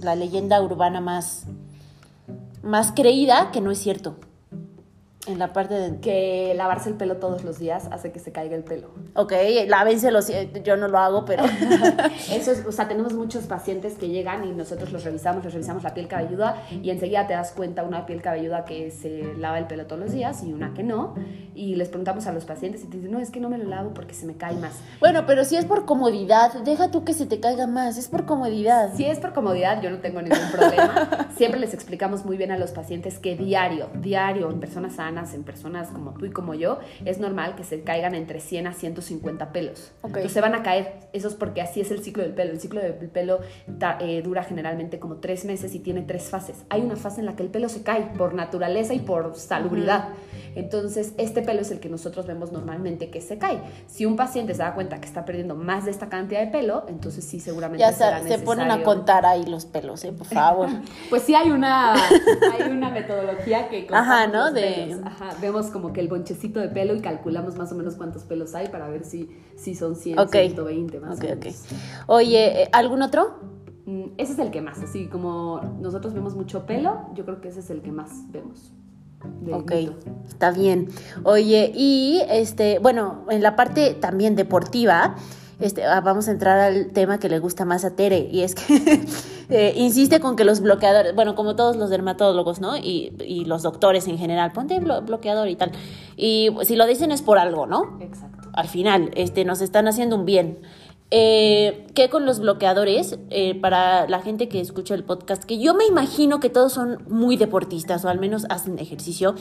la 0.00 0.14
leyenda 0.14 0.62
urbana 0.62 1.00
más, 1.00 1.46
más 2.62 2.92
creída 2.92 3.50
que 3.52 3.60
no 3.60 3.70
es 3.70 3.78
cierto? 3.78 4.16
En 5.26 5.38
la 5.38 5.52
parte 5.52 5.74
de... 5.74 6.00
Que 6.00 6.54
lavarse 6.56 6.88
el 6.88 6.94
pelo 6.94 7.18
todos 7.18 7.44
los 7.44 7.58
días 7.58 7.88
hace 7.92 8.10
que 8.10 8.18
se 8.18 8.32
caiga 8.32 8.56
el 8.56 8.64
pelo. 8.64 8.88
Ok, 9.14 9.34
lávenselo, 9.66 10.20
yo 10.64 10.78
no 10.78 10.88
lo 10.88 10.98
hago, 10.98 11.26
pero... 11.26 11.44
Eso 12.32 12.52
es, 12.52 12.64
o 12.64 12.72
sea, 12.72 12.88
tenemos 12.88 13.12
muchos 13.12 13.44
pacientes 13.44 13.94
que 13.94 14.08
llegan 14.08 14.44
y 14.44 14.52
nosotros 14.52 14.92
los 14.92 15.04
revisamos, 15.04 15.44
les 15.44 15.52
revisamos 15.52 15.82
la 15.82 15.92
piel 15.92 16.08
cabelluda 16.08 16.62
y 16.70 16.88
enseguida 16.88 17.26
te 17.26 17.34
das 17.34 17.52
cuenta 17.52 17.82
una 17.82 18.06
piel 18.06 18.22
cabelluda 18.22 18.64
que 18.64 18.90
se 18.90 19.34
lava 19.36 19.58
el 19.58 19.66
pelo 19.66 19.86
todos 19.86 20.00
los 20.00 20.12
días 20.12 20.42
y 20.42 20.54
una 20.54 20.72
que 20.72 20.82
no. 20.82 21.14
Y 21.54 21.74
les 21.76 21.88
preguntamos 21.88 22.26
a 22.26 22.32
los 22.32 22.46
pacientes 22.46 22.82
y 22.82 22.86
te 22.86 22.96
dicen, 22.96 23.12
no, 23.12 23.18
es 23.18 23.30
que 23.30 23.40
no 23.40 23.50
me 23.50 23.58
lo 23.58 23.64
lavo 23.64 23.92
porque 23.92 24.14
se 24.14 24.24
me 24.24 24.36
cae 24.36 24.56
más. 24.56 24.80
Bueno, 25.00 25.26
pero 25.26 25.44
si 25.44 25.56
es 25.56 25.66
por 25.66 25.84
comodidad, 25.84 26.54
deja 26.64 26.90
tú 26.90 27.04
que 27.04 27.12
se 27.12 27.26
te 27.26 27.40
caiga 27.40 27.66
más, 27.66 27.98
es 27.98 28.08
por 28.08 28.24
comodidad. 28.24 28.94
Si 28.94 29.04
es 29.04 29.18
por 29.18 29.34
comodidad, 29.34 29.82
yo 29.82 29.90
no 29.90 29.98
tengo 29.98 30.22
ningún 30.22 30.50
problema. 30.50 31.28
Siempre 31.36 31.60
les 31.60 31.74
explicamos 31.74 32.24
muy 32.24 32.38
bien 32.38 32.52
a 32.52 32.58
los 32.58 32.70
pacientes 32.70 33.18
que 33.18 33.36
diario, 33.36 33.90
diario, 33.94 34.50
en 34.50 34.60
personas 34.60 34.94
sanas, 34.94 35.09
en 35.18 35.44
personas 35.44 35.88
como 35.88 36.14
tú 36.14 36.26
y 36.26 36.30
como 36.30 36.54
yo, 36.54 36.78
es 37.04 37.18
normal 37.18 37.56
que 37.56 37.64
se 37.64 37.82
caigan 37.82 38.14
entre 38.14 38.40
100 38.40 38.68
a 38.68 38.72
150 38.72 39.52
pelos. 39.52 39.92
Entonces 40.04 40.32
se 40.32 40.40
van 40.40 40.54
a 40.54 40.62
caer. 40.62 40.94
Eso 41.12 41.28
es 41.28 41.34
porque 41.34 41.60
así 41.60 41.80
es 41.80 41.90
el 41.90 42.02
ciclo 42.02 42.22
del 42.22 42.32
pelo. 42.32 42.52
El 42.52 42.60
ciclo 42.60 42.80
del 42.80 42.94
pelo 42.94 43.40
eh, 44.00 44.22
dura 44.22 44.44
generalmente 44.44 44.98
como 44.98 45.16
tres 45.16 45.44
meses 45.44 45.74
y 45.74 45.80
tiene 45.80 46.02
tres 46.02 46.30
fases. 46.30 46.64
Hay 46.68 46.82
una 46.82 46.96
fase 46.96 47.20
en 47.20 47.26
la 47.26 47.36
que 47.36 47.42
el 47.42 47.48
pelo 47.48 47.68
se 47.68 47.82
cae 47.82 48.12
por 48.16 48.34
naturaleza 48.34 48.94
y 48.94 49.00
por 49.00 49.36
salubridad. 49.36 50.08
Entonces, 50.54 51.14
este 51.16 51.42
pelo 51.42 51.60
es 51.60 51.70
el 51.70 51.80
que 51.80 51.88
nosotros 51.88 52.26
vemos 52.26 52.52
normalmente 52.52 53.10
que 53.10 53.20
se 53.20 53.38
cae. 53.38 53.60
Si 53.86 54.06
un 54.06 54.16
paciente 54.16 54.54
se 54.54 54.62
da 54.62 54.74
cuenta 54.74 55.00
que 55.00 55.06
está 55.06 55.24
perdiendo 55.24 55.54
más 55.54 55.84
de 55.84 55.90
esta 55.90 56.08
cantidad 56.08 56.40
de 56.40 56.48
pelo, 56.48 56.84
entonces 56.88 57.24
sí, 57.24 57.40
seguramente 57.40 57.80
ya 57.80 57.92
se 57.92 58.38
ponen 58.38 58.70
a 58.70 58.82
contar 58.82 59.26
ahí 59.26 59.44
los 59.44 59.66
pelos, 59.66 60.04
¿eh? 60.04 60.12
por 60.12 60.26
favor. 60.26 60.68
pues 61.10 61.22
sí 61.22 61.34
hay 61.34 61.50
una, 61.50 61.94
hay 61.94 62.70
una 62.70 62.90
metodología 62.90 63.68
que... 63.68 63.86
Ajá, 63.92 64.26
¿no? 64.26 64.52
De 64.52 64.99
ajá, 65.04 65.36
vemos 65.40 65.66
como 65.66 65.92
que 65.92 66.00
el 66.00 66.08
bonchecito 66.08 66.60
de 66.60 66.68
pelo 66.68 66.94
y 66.94 67.00
calculamos 67.00 67.56
más 67.56 67.70
o 67.72 67.74
menos 67.74 67.96
cuántos 67.96 68.24
pelos 68.24 68.54
hay 68.54 68.68
para 68.68 68.88
ver 68.88 69.04
si, 69.04 69.28
si 69.56 69.74
son 69.74 69.96
100, 69.96 70.18
Ok. 70.18 70.32
120 70.32 71.00
más 71.00 71.18
o 71.18 71.22
menos. 71.22 71.64
Oye, 72.06 72.62
eh, 72.62 72.68
¿algún 72.72 73.02
otro? 73.02 73.38
Mm, 73.86 74.04
Ese 74.18 74.32
es 74.34 74.38
el 74.38 74.50
que 74.50 74.60
más, 74.60 74.78
así 74.82 75.06
como 75.06 75.60
nosotros 75.80 76.14
vemos 76.14 76.34
mucho 76.36 76.66
pelo, 76.66 77.06
yo 77.14 77.24
creo 77.24 77.40
que 77.40 77.48
ese 77.48 77.60
es 77.60 77.70
el 77.70 77.82
que 77.82 77.92
más 77.92 78.30
vemos. 78.30 78.72
Ok, 79.52 79.72
mito. 79.74 79.94
está 80.26 80.50
bien. 80.50 80.88
Oye, 81.24 81.70
y 81.74 82.22
este, 82.30 82.78
bueno, 82.78 83.26
en 83.28 83.42
la 83.42 83.54
parte 83.54 83.92
también 83.94 84.34
deportiva, 84.34 85.16
este, 85.60 85.84
ah, 85.84 86.00
vamos 86.00 86.28
a 86.28 86.30
entrar 86.32 86.58
al 86.58 86.88
tema 86.92 87.18
que 87.18 87.28
le 87.28 87.38
gusta 87.38 87.64
más 87.64 87.84
a 87.84 87.94
Tere, 87.94 88.28
y 88.30 88.42
es 88.42 88.54
que 88.54 89.00
eh, 89.50 89.72
insiste 89.76 90.20
con 90.20 90.36
que 90.36 90.44
los 90.44 90.60
bloqueadores, 90.60 91.14
bueno, 91.14 91.34
como 91.34 91.56
todos 91.56 91.76
los 91.76 91.90
dermatólogos, 91.90 92.60
¿no? 92.60 92.76
Y, 92.76 93.12
y 93.26 93.44
los 93.44 93.62
doctores 93.62 94.08
en 94.08 94.18
general, 94.18 94.52
ponte 94.52 94.80
blo- 94.80 95.04
bloqueador 95.04 95.48
y 95.48 95.56
tal. 95.56 95.72
Y 96.16 96.50
si 96.62 96.76
lo 96.76 96.86
dicen 96.86 97.10
es 97.12 97.22
por 97.22 97.38
algo, 97.38 97.66
¿no? 97.66 97.98
Exacto. 98.00 98.48
al 98.52 98.68
final, 98.68 99.10
este, 99.14 99.44
nos 99.44 99.60
están 99.60 99.86
haciendo 99.88 100.16
un 100.16 100.24
bien. 100.24 100.58
Eh, 101.12 101.86
¿Qué 101.94 102.08
con 102.08 102.24
los 102.24 102.38
bloqueadores? 102.38 103.18
Eh, 103.30 103.58
para 103.60 104.08
la 104.08 104.20
gente 104.20 104.48
que 104.48 104.60
escucha 104.60 104.94
el 104.94 105.02
podcast, 105.02 105.42
que 105.44 105.58
yo 105.58 105.74
me 105.74 105.84
imagino 105.84 106.38
que 106.38 106.50
todos 106.50 106.72
son 106.72 107.02
muy 107.08 107.36
deportistas 107.36 108.04
o 108.04 108.08
al 108.08 108.20
menos 108.20 108.46
hacen 108.48 108.78
ejercicio, 108.78 109.34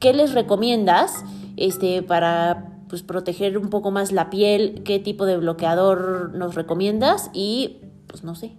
¿qué 0.00 0.12
les 0.12 0.34
recomiendas 0.34 1.24
este, 1.56 2.02
para 2.02 2.74
pues, 2.88 3.02
proteger 3.02 3.58
un 3.58 3.70
poco 3.70 3.90
más 3.90 4.12
la 4.12 4.30
piel? 4.30 4.82
¿Qué 4.84 4.98
tipo 4.98 5.26
de 5.26 5.36
bloqueador 5.36 6.34
nos 6.34 6.54
recomiendas? 6.54 7.30
Y 7.32 7.78
pues 8.06 8.24
no 8.24 8.34
sé. 8.34 8.52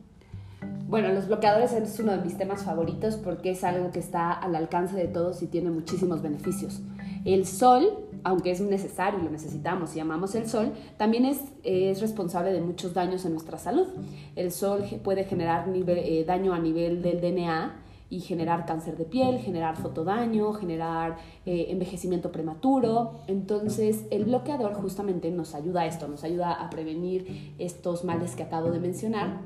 Bueno, 0.87 1.09
los 1.09 1.27
bloqueadores 1.27 1.71
es 1.73 1.99
uno 1.99 2.13
de 2.13 2.17
mis 2.19 2.37
temas 2.37 2.63
favoritos 2.63 3.15
porque 3.15 3.51
es 3.51 3.63
algo 3.63 3.91
que 3.91 3.99
está 3.99 4.31
al 4.33 4.55
alcance 4.55 4.95
de 4.95 5.07
todos 5.07 5.41
y 5.43 5.47
tiene 5.47 5.69
muchísimos 5.69 6.21
beneficios. 6.23 6.81
El 7.25 7.45
sol, 7.45 7.89
aunque 8.23 8.49
es 8.51 8.59
necesario 8.61 9.19
lo 9.19 9.29
necesitamos 9.29 9.95
y 9.95 9.99
amamos 9.99 10.33
el 10.33 10.49
sol, 10.49 10.71
también 10.97 11.25
es, 11.25 11.41
es 11.63 12.01
responsable 12.01 12.51
de 12.51 12.61
muchos 12.61 12.93
daños 12.95 13.23
en 13.25 13.33
nuestra 13.33 13.59
salud. 13.59 13.87
El 14.35 14.51
sol 14.51 14.83
puede 15.03 15.25
generar 15.25 15.67
nive- 15.67 16.01
eh, 16.03 16.23
daño 16.25 16.53
a 16.53 16.59
nivel 16.59 17.03
del 17.03 17.21
DNA 17.21 17.75
y 18.09 18.21
generar 18.21 18.65
cáncer 18.65 18.97
de 18.97 19.05
piel, 19.05 19.39
generar 19.39 19.77
fotodaño, 19.77 20.53
generar 20.53 21.17
eh, 21.45 21.67
envejecimiento 21.69 22.31
prematuro. 22.31 23.19
Entonces, 23.27 24.05
el 24.09 24.25
bloqueador 24.25 24.73
justamente 24.73 25.29
nos 25.31 25.53
ayuda 25.53 25.81
a 25.81 25.85
esto, 25.85 26.07
nos 26.07 26.23
ayuda 26.23 26.53
a 26.53 26.69
prevenir 26.69 27.53
estos 27.59 28.03
males 28.03 28.35
que 28.35 28.43
acabo 28.43 28.71
de 28.71 28.79
mencionar. 28.79 29.41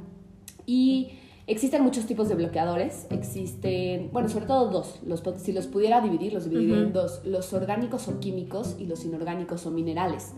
Y 0.65 1.11
existen 1.45 1.83
muchos 1.83 2.05
tipos 2.05 2.29
de 2.29 2.35
bloqueadores. 2.35 3.07
Existen, 3.09 4.09
bueno, 4.13 4.29
sobre 4.29 4.45
todo 4.45 4.69
dos. 4.69 4.99
Los, 5.05 5.21
si 5.37 5.51
los 5.51 5.67
pudiera 5.67 5.99
dividir, 5.99 6.33
los 6.33 6.45
dividiría 6.45 6.77
en 6.77 6.93
dos. 6.93 7.21
Los 7.25 7.51
orgánicos 7.51 8.07
o 8.07 8.19
químicos 8.21 8.77
y 8.79 8.85
los 8.85 9.03
inorgánicos 9.03 9.65
o 9.65 9.71
minerales. 9.71 10.33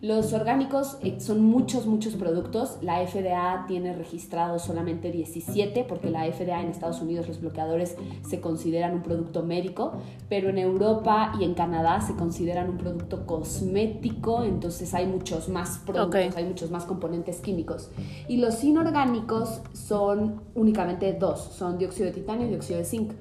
Los 0.00 0.32
orgánicos 0.32 0.96
eh, 1.02 1.18
son 1.18 1.44
muchos, 1.44 1.86
muchos 1.86 2.14
productos. 2.14 2.78
La 2.82 3.04
FDA 3.04 3.64
tiene 3.66 3.94
registrado 3.94 4.58
solamente 4.58 5.10
17 5.10 5.84
porque 5.88 6.10
la 6.10 6.24
FDA 6.30 6.62
en 6.62 6.68
Estados 6.68 7.00
Unidos 7.00 7.26
los 7.26 7.40
bloqueadores 7.40 7.96
se 8.26 8.40
consideran 8.40 8.94
un 8.94 9.02
producto 9.02 9.42
médico, 9.42 9.94
pero 10.28 10.50
en 10.50 10.58
Europa 10.58 11.32
y 11.40 11.44
en 11.44 11.54
Canadá 11.54 12.00
se 12.00 12.14
consideran 12.14 12.70
un 12.70 12.76
producto 12.78 13.26
cosmético, 13.26 14.44
entonces 14.44 14.94
hay 14.94 15.06
muchos 15.06 15.48
más 15.48 15.78
productos, 15.78 16.36
hay 16.36 16.44
muchos 16.44 16.70
más 16.70 16.84
componentes 16.84 17.40
químicos. 17.40 17.90
Y 18.28 18.36
los 18.36 18.62
inorgánicos 18.62 19.60
son 19.72 20.42
únicamente 20.54 21.12
dos, 21.12 21.40
son 21.40 21.78
dióxido 21.78 22.06
de 22.06 22.12
titanio 22.12 22.46
y 22.46 22.50
dióxido 22.50 22.78
de 22.78 22.84
zinc. 22.84 23.12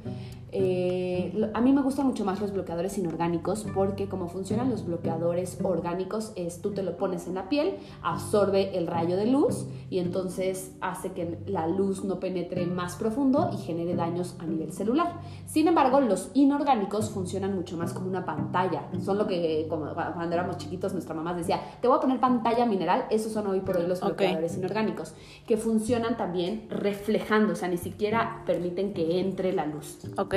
Eh, 0.52 1.52
a 1.54 1.60
mí 1.60 1.74
me 1.74 1.82
gustan 1.82 2.08
mucho 2.08 2.24
más 2.24 2.40
los 2.40 2.54
bloqueadores 2.54 2.98
inorgánicos 2.98 3.66
porque 3.74 4.08
como 4.08 4.30
funcionan 4.30 4.70
los 4.70 4.86
bloqueadores 4.86 5.60
orgánicos 5.62 6.32
es 6.38 6.62
tú 6.62 6.72
te 6.72 6.84
lo 6.84 6.96
pones 6.96 7.28
en 7.28 7.36
la 7.36 7.50
piel, 7.50 7.76
absorbe 8.02 8.78
el 8.78 8.88
rayo 8.88 9.18
de 9.18 9.28
luz 9.28 9.66
y 9.90 10.00
entonces 10.00 10.72
hace 10.80 11.12
que 11.12 11.40
la 11.48 11.68
luz 11.68 12.06
no 12.06 12.20
penetre 12.20 12.66
más 12.66 12.96
profundo 12.96 13.50
y 13.54 13.58
genere 13.58 13.96
daños 13.96 14.36
a 14.40 14.46
nivel 14.46 14.72
celular. 14.72 15.20
Sin 15.46 15.68
embargo, 15.68 16.00
los 16.00 16.32
inorgánicos 16.34 17.10
funcionan 17.10 17.54
mucho 17.54 17.76
más 17.76 17.94
como 17.94 18.08
una 18.08 18.26
pantalla. 18.26 18.88
Son 19.04 19.18
lo 19.18 19.28
que 19.28 19.66
como 19.70 19.94
cuando 19.94 20.34
éramos 20.34 20.58
chiquitos 20.58 20.94
nuestra 20.94 21.14
mamá 21.14 21.34
decía, 21.34 21.60
te 21.82 21.90
voy 21.90 21.98
a 21.98 22.02
poner 22.02 22.20
pantalla 22.22 22.66
mineral, 22.66 23.06
esos 23.10 23.34
son 23.34 23.48
hoy 23.48 23.60
por 23.60 23.78
hoy 23.78 23.88
los 23.88 24.00
bloqueadores 24.00 24.58
inorgánicos, 24.58 25.14
que 25.46 25.58
funcionan 25.58 26.16
también 26.16 26.68
reflejando, 26.70 27.54
o 27.54 27.56
sea, 27.56 27.68
ni 27.68 27.78
siquiera 27.78 28.44
permiten 28.46 28.94
que 28.94 29.20
entre 29.20 29.52
la 29.52 29.66
luz. 29.66 30.00
Ok. 30.18 30.37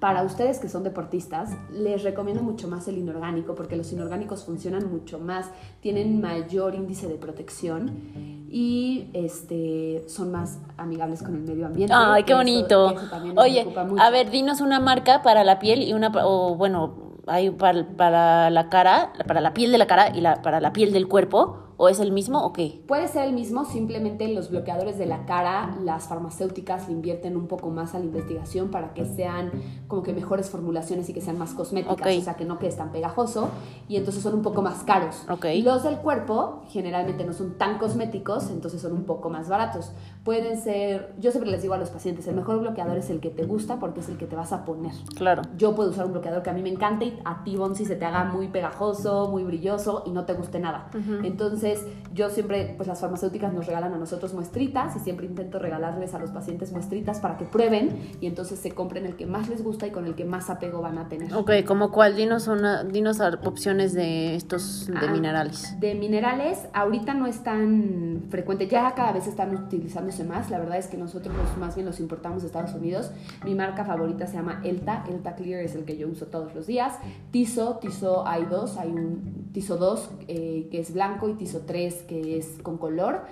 Para 0.00 0.22
ustedes 0.22 0.58
que 0.58 0.68
son 0.70 0.82
deportistas, 0.82 1.50
les 1.70 2.02
recomiendo 2.02 2.42
mucho 2.42 2.68
más 2.68 2.88
el 2.88 2.96
inorgánico 2.96 3.54
porque 3.54 3.76
los 3.76 3.92
inorgánicos 3.92 4.44
funcionan 4.46 4.90
mucho 4.90 5.18
más, 5.18 5.50
tienen 5.80 6.22
mayor 6.22 6.74
índice 6.74 7.06
de 7.06 7.16
protección 7.16 8.48
y 8.50 9.10
este, 9.12 10.02
son 10.08 10.32
más 10.32 10.58
amigables 10.78 11.22
con 11.22 11.34
el 11.34 11.42
medio 11.42 11.66
ambiente. 11.66 11.92
Ay, 11.94 12.22
qué 12.22 12.32
bonito. 12.32 12.92
eso 12.92 13.34
Oye, 13.36 13.66
a 13.98 14.08
ver, 14.08 14.30
dinos 14.30 14.62
una 14.62 14.80
marca 14.80 15.20
para 15.20 15.44
la 15.44 15.58
piel 15.58 15.82
y 15.82 15.92
una, 15.92 16.10
o 16.24 16.54
bueno, 16.54 17.10
hay 17.26 17.50
para, 17.50 17.86
para 17.86 18.48
la 18.48 18.70
cara, 18.70 19.12
para 19.26 19.42
la 19.42 19.52
piel 19.52 19.70
de 19.70 19.76
la 19.76 19.86
cara 19.86 20.16
y 20.16 20.22
la, 20.22 20.40
para 20.40 20.60
la 20.60 20.72
piel 20.72 20.94
del 20.94 21.08
cuerpo, 21.08 21.69
o 21.82 21.88
es 21.88 21.98
el 21.98 22.12
mismo 22.12 22.44
o 22.44 22.52
qué? 22.52 22.82
Puede 22.86 23.08
ser 23.08 23.24
el 23.24 23.32
mismo, 23.32 23.64
simplemente 23.64 24.28
los 24.28 24.50
bloqueadores 24.50 24.98
de 24.98 25.06
la 25.06 25.24
cara, 25.24 25.78
las 25.82 26.08
farmacéuticas 26.08 26.88
le 26.88 26.92
invierten 26.92 27.38
un 27.38 27.46
poco 27.46 27.70
más 27.70 27.94
a 27.94 27.98
la 27.98 28.04
investigación 28.04 28.70
para 28.70 28.92
que 28.92 29.06
sean 29.06 29.50
como 29.88 30.02
que 30.02 30.12
mejores 30.12 30.50
formulaciones 30.50 31.08
y 31.08 31.14
que 31.14 31.22
sean 31.22 31.38
más 31.38 31.54
cosméticas, 31.54 32.18
o 32.18 32.20
sea, 32.20 32.34
que 32.34 32.44
no 32.44 32.58
quede 32.58 32.72
tan 32.72 32.92
pegajoso 32.92 33.48
y 33.88 33.96
entonces 33.96 34.22
son 34.22 34.34
un 34.34 34.42
poco 34.42 34.60
más 34.60 34.82
caros. 34.82 35.24
Ok. 35.30 35.46
Los 35.62 35.82
del 35.82 35.96
cuerpo 35.96 36.64
generalmente 36.68 37.24
no 37.24 37.32
son 37.32 37.56
tan 37.56 37.78
cosméticos, 37.78 38.50
entonces 38.50 38.82
son 38.82 38.92
un 38.92 39.04
poco 39.04 39.30
más 39.30 39.48
baratos. 39.48 39.92
Pueden 40.22 40.60
ser, 40.60 41.14
yo 41.18 41.30
siempre 41.30 41.50
les 41.50 41.62
digo 41.62 41.72
a 41.72 41.78
los 41.78 41.88
pacientes, 41.88 42.26
el 42.26 42.34
mejor 42.34 42.60
bloqueador 42.60 42.98
es 42.98 43.08
el 43.08 43.20
que 43.20 43.30
te 43.30 43.44
gusta 43.44 43.80
porque 43.80 44.00
es 44.00 44.08
el 44.10 44.18
que 44.18 44.26
te 44.26 44.36
vas 44.36 44.52
a 44.52 44.66
poner. 44.66 44.92
Claro. 45.16 45.40
Yo 45.56 45.74
puedo 45.74 45.88
usar 45.88 46.04
un 46.04 46.12
bloqueador 46.12 46.42
que 46.42 46.50
a 46.50 46.52
mí 46.52 46.60
me 46.60 46.68
encanta 46.68 47.06
y 47.06 47.18
a 47.24 47.42
ti, 47.42 47.56
Bonsi, 47.56 47.86
se 47.86 47.96
te 47.96 48.04
haga 48.04 48.24
muy 48.24 48.48
pegajoso, 48.48 49.28
muy 49.30 49.44
brilloso 49.44 50.02
y 50.04 50.10
no 50.10 50.26
te 50.26 50.34
guste 50.34 50.60
nada. 50.60 50.90
Entonces, 51.22 51.69
yo 52.14 52.28
siempre, 52.30 52.74
pues 52.76 52.88
las 52.88 53.00
farmacéuticas 53.00 53.52
nos 53.52 53.66
regalan 53.66 53.94
a 53.94 53.98
nosotros 53.98 54.34
muestritas 54.34 54.96
y 54.96 54.98
siempre 55.00 55.26
intento 55.26 55.58
regalarles 55.58 56.14
a 56.14 56.18
los 56.18 56.30
pacientes 56.30 56.72
muestritas 56.72 57.20
para 57.20 57.36
que 57.38 57.44
prueben 57.44 57.90
y 58.20 58.26
entonces 58.26 58.58
se 58.58 58.72
compren 58.72 59.06
el 59.06 59.16
que 59.16 59.26
más 59.26 59.48
les 59.48 59.62
gusta 59.62 59.86
y 59.86 59.90
con 59.90 60.06
el 60.06 60.14
que 60.14 60.24
más 60.24 60.50
apego 60.50 60.80
van 60.80 60.98
a 60.98 61.08
tener. 61.08 61.32
Ok, 61.34 61.50
¿como 61.66 61.90
cuál? 61.92 62.16
Dinos, 62.16 62.48
una, 62.48 62.84
dinos 62.84 63.20
opciones 63.44 63.92
de 63.92 64.34
estos 64.34 64.86
de 64.88 65.06
Ah. 65.06 65.12
minerales. 65.12 65.78
De 65.80 65.94
minerales, 65.94 66.58
ahorita 66.72 67.14
no 67.14 67.26
es 67.26 67.42
tan 67.44 68.24
frecuente, 68.30 68.66
ya 68.68 68.92
cada 68.94 69.12
vez 69.12 69.26
están 69.26 69.54
utilizándose 69.54 70.24
más. 70.24 70.50
La 70.50 70.58
verdad 70.58 70.78
es 70.78 70.86
que 70.88 70.96
nosotros 70.96 71.34
los- 71.36 71.56
más 71.58 71.74
bien 71.74 71.86
los 71.86 72.00
importamos 72.00 72.42
de 72.42 72.46
Estados 72.48 72.74
Unidos. 72.74 73.10
Mi 73.44 73.54
marca 73.54 73.84
favorita 73.84 74.26
se 74.26 74.34
llama 74.34 74.60
Elta, 74.64 75.04
Elta 75.08 75.34
Clear 75.36 75.62
es 75.62 75.74
el 75.74 75.84
que 75.84 75.96
yo 75.96 76.08
uso 76.08 76.26
todos 76.26 76.54
los 76.54 76.66
días. 76.66 76.94
Tizo, 77.30 77.76
Tizo 77.76 78.26
hay 78.26 78.44
dos, 78.46 78.76
hay 78.76 78.88
un 78.90 79.48
Tizo 79.52 79.76
2 79.76 80.10
eh, 80.28 80.68
que 80.70 80.78
es 80.80 80.92
blanco 80.94 81.28
y 81.28 81.34
Tizo 81.34 81.59
3 81.66 81.94
que 82.08 82.38
es 82.38 82.58
con 82.62 82.78
color. 82.78 83.22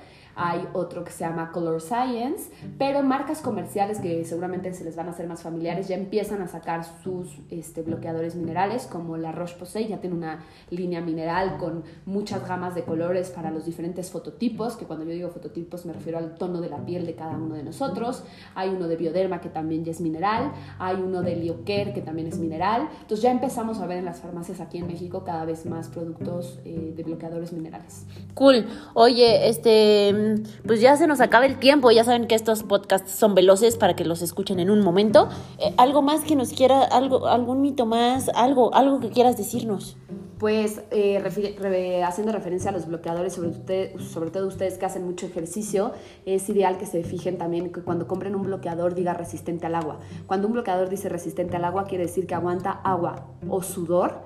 Hay 0.41 0.69
otro 0.73 1.03
que 1.03 1.11
se 1.11 1.25
llama 1.25 1.51
Color 1.51 1.81
Science, 1.81 2.51
pero 2.79 3.03
marcas 3.03 3.43
comerciales 3.43 3.99
que 3.99 4.25
seguramente 4.25 4.73
se 4.73 4.85
les 4.85 4.95
van 4.95 5.09
a 5.09 5.11
hacer 5.11 5.27
más 5.27 5.43
familiares 5.43 5.89
ya 5.89 5.97
empiezan 5.97 6.41
a 6.43 6.47
sacar 6.47 6.85
sus 7.03 7.39
este, 7.51 7.83
bloqueadores 7.83 8.37
minerales, 8.37 8.87
como 8.87 9.17
la 9.17 9.33
Roche-Posay 9.33 9.89
ya 9.89 10.01
tiene 10.01 10.17
una 10.17 10.45
línea 10.71 11.01
mineral 11.01 11.57
con 11.59 11.83
muchas 12.07 12.47
gamas 12.47 12.75
de 12.75 12.85
colores 12.85 13.31
para 13.31 13.51
los 13.51 13.65
diferentes 13.65 14.11
fototipos, 14.11 14.77
que 14.77 14.85
cuando 14.85 15.05
yo 15.05 15.11
digo 15.11 15.29
fototipos 15.31 15.87
me 15.87 15.93
refiero 15.93 16.19
al 16.19 16.37
tono 16.37 16.61
de 16.61 16.71
la 16.71 16.79
piel 16.85 17.05
de 17.05 17.15
cada 17.15 17.37
uno 17.37 17.55
de 17.55 17.63
nosotros. 17.63 18.23
Hay 18.55 18.69
uno 18.69 18.87
de 18.87 18.97
Bioderma 18.97 19.41
que 19.41 19.49
también 19.49 19.85
ya 19.85 19.91
es 19.91 20.01
mineral, 20.01 20.53
hay 20.79 20.97
uno 20.97 21.23
de 21.23 21.37
Lioker 21.37 21.93
que 21.93 22.01
también 22.01 22.29
es 22.29 22.39
mineral. 22.39 22.89
Entonces 23.01 23.23
ya 23.23 23.31
empezamos 23.31 23.81
a 23.81 23.87
ver 23.87 23.99
en 23.99 24.05
las 24.05 24.21
farmacias 24.21 24.61
aquí 24.61 24.79
en 24.79 24.87
México 24.87 25.25
cada 25.25 25.45
vez 25.45 25.67
más 25.67 25.89
productos 25.89 26.61
eh, 26.65 26.93
de 26.97 27.03
bloqueadores 27.03 27.53
minerales. 27.53 28.07
Cool. 28.35 28.67
Oye, 28.95 29.49
este, 29.49 30.28
pues 30.67 30.81
ya 30.81 30.97
se 30.97 31.07
nos 31.07 31.21
acaba 31.21 31.47
el 31.47 31.59
tiempo. 31.59 31.91
Ya 31.91 32.05
saben 32.05 32.27
que 32.27 32.35
estos 32.35 32.63
podcasts 32.63 33.13
son 33.13 33.35
veloces 33.35 33.77
para 33.77 33.95
que 33.97 34.05
los 34.05 34.23
escuchen 34.23 34.61
en 34.61 34.71
un 34.71 34.81
momento. 34.81 35.29
Eh, 35.59 35.75
algo 35.77 36.03
más 36.03 36.23
que 36.23 36.37
nos 36.37 36.51
quiera, 36.51 36.83
algo, 36.83 37.27
algún 37.27 37.61
mito 37.61 37.87
más, 37.87 38.29
algo, 38.35 38.75
algo 38.75 39.01
que 39.01 39.11
quieras 39.11 39.37
decirnos. 39.37 39.97
Pues 40.39 40.83
eh, 40.93 41.21
refi- 41.23 41.57
re- 41.59 42.05
haciendo 42.05 42.33
referencia 42.33 42.71
a 42.71 42.73
los 42.73 42.87
bloqueadores, 42.87 43.33
sobre, 43.33 43.49
usted- 43.51 43.99
sobre 43.99 44.31
todo 44.31 44.47
ustedes 44.47 44.79
que 44.79 44.87
hacen 44.87 45.05
mucho 45.05 45.27
ejercicio, 45.27 45.93
es 46.27 46.49
ideal 46.49 46.79
que 46.79 46.87
se 46.87 47.03
fijen 47.03 47.39
también 47.39 47.73
que 47.73 47.83
cuando 47.83 48.07
compren 48.07 48.35
un 48.37 48.43
bloqueador 48.45 48.95
diga 48.95 49.15
resistente 49.15 49.67
al 49.67 49.75
agua. 49.75 49.99
Cuando 50.27 50.47
un 50.47 50.53
bloqueador 50.53 50.89
dice 50.89 51.09
resistente 51.09 51.57
al 51.57 51.65
agua, 51.65 51.85
quiere 51.87 52.05
decir 52.05 52.27
que 52.27 52.35
aguanta 52.35 52.71
agua 52.71 53.27
o 53.49 53.63
sudor 53.63 54.21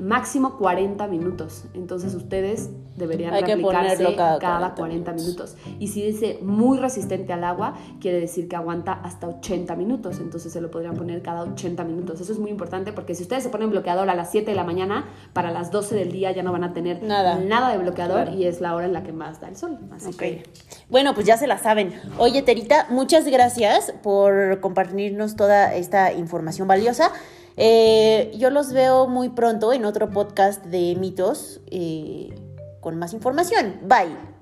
máximo 0.00 0.58
40 0.58 1.06
minutos. 1.08 1.64
Entonces 1.74 2.14
ustedes 2.14 2.70
deberían 2.96 3.32
Hay 3.34 3.42
replicarse 3.42 4.14
cada 4.16 4.38
cada, 4.38 4.74
40 4.74 4.74
40 4.76 5.12
minutos. 5.12 5.54
minutos. 5.56 5.76
Y 5.80 5.88
si 5.88 6.02
dice 6.02 6.38
muy 6.42 6.78
resistente 6.78 7.32
al 7.32 7.42
agua, 7.42 7.74
quiere 8.00 8.20
decir 8.20 8.48
que 8.48 8.56
aguanta 8.56 8.92
hasta 8.92 9.28
80 9.28 9.74
minutos. 9.76 10.20
Entonces 10.20 10.52
se 10.52 10.60
lo 10.60 10.70
podrían 10.70 10.94
poner 10.94 11.22
cada 11.22 11.42
80 11.42 11.84
minutos. 11.84 12.20
Eso 12.20 12.32
es 12.32 12.38
muy 12.38 12.50
importante 12.50 12.92
porque 12.92 13.14
si 13.14 13.22
ustedes 13.22 13.42
se 13.42 13.48
ponen 13.48 13.70
bloqueador 13.70 14.08
a 14.10 14.14
las 14.14 14.30
7 14.30 14.50
de 14.50 14.56
la 14.56 14.64
mañana, 14.64 15.06
para 15.32 15.53
las 15.54 15.70
12 15.70 15.94
del 15.94 16.12
día 16.12 16.30
ya 16.32 16.42
no 16.42 16.52
van 16.52 16.64
a 16.64 16.74
tener 16.74 17.02
Nada. 17.02 17.38
de 17.38 17.78
bloqueador 17.78 18.24
Claro. 18.24 18.36
y 18.36 18.44
es 18.44 18.60
la 18.60 18.74
hora 18.74 18.84
en 18.84 18.92
la 18.92 19.02
que 19.02 19.12
más 19.12 19.40
da 19.40 19.48
el 19.48 19.56
sol. 19.56 19.78
Así 19.94 20.08
Ok. 20.10 20.16
que 20.16 20.42
Bueno, 20.90 21.14
pues 21.14 21.26
ya 21.26 21.38
se 21.38 21.46
la 21.46 21.56
saben. 21.56 21.94
Oye, 22.18 22.42
Terita, 22.42 22.86
muchas 22.90 23.24
gracias 23.26 23.94
por 24.02 24.60
compartirnos 24.60 25.36
toda 25.36 25.74
esta 25.74 26.12
información 26.12 26.68
valiosa. 26.68 27.10
Eh, 27.56 28.32
yo 28.36 28.50
los 28.50 28.72
veo 28.72 29.06
muy 29.06 29.28
pronto 29.30 29.72
en 29.72 29.84
otro 29.84 30.10
podcast 30.10 30.64
de 30.66 30.96
mitos 30.98 31.60
eh, 31.70 32.34
con 32.80 32.98
más 32.98 33.14
información. 33.14 33.76
Bye. 33.82 34.33